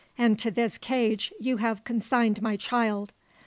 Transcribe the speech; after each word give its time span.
And 0.17 0.39
to 0.39 0.49
this 0.49 0.79
cage 0.79 1.31
you 1.39 1.57
have 1.57 1.83
consigned 1.83 2.41
my 2.41 2.57
child! 2.57 3.13